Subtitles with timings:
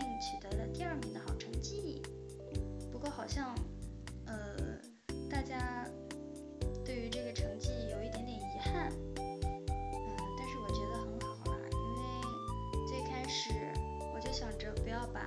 [0.00, 2.02] 并取得了第二名的好成绩，
[2.90, 3.54] 不过好像，
[4.26, 4.56] 呃，
[5.30, 5.86] 大家
[6.84, 13.52] 对于这个成绩有一点点遗憾，但是我觉得很好啦，因为最开始
[14.14, 15.24] 我就想着不要把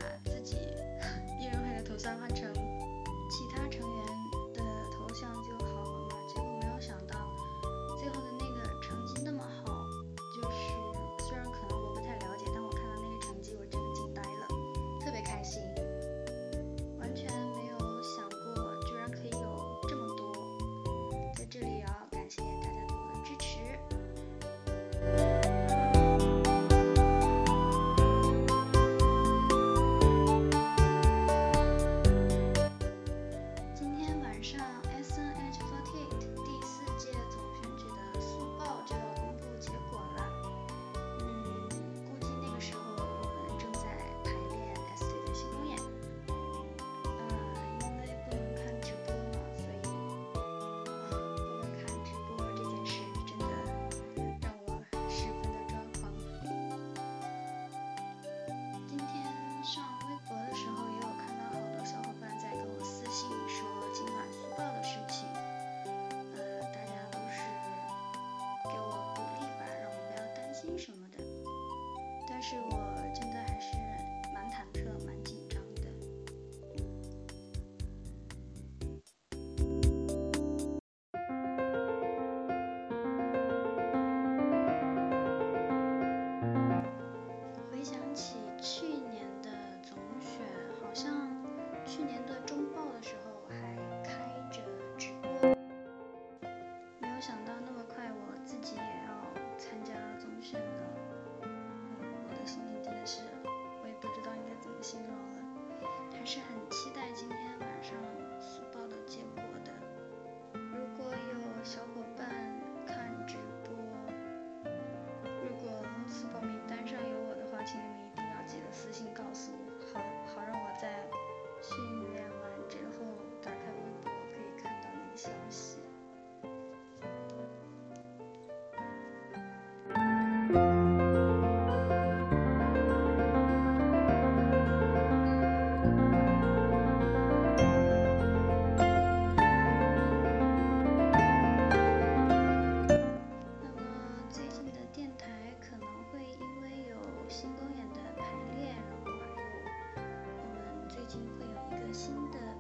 [91.97, 93.37] 去年的中报的时候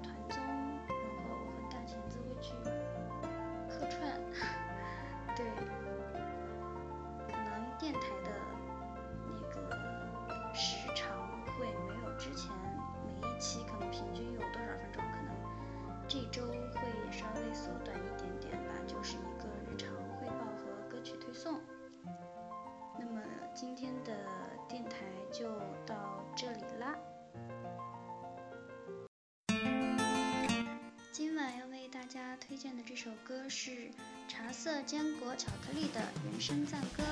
[0.01, 2.53] 团综然后我和大钳子会去
[3.69, 4.27] 客串。
[5.35, 5.45] 对
[7.27, 8.31] 可能电台的
[9.27, 11.07] 那个时长
[11.45, 12.49] 会没有之前
[13.05, 15.31] 每一期可能平均有多少分钟可能
[16.07, 17.95] 这周会稍微缩短
[32.57, 33.69] 推荐的这首歌是
[34.27, 37.03] 茶色坚果巧克力的原声赞歌。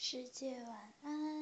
[0.00, 1.37] 世界晚安。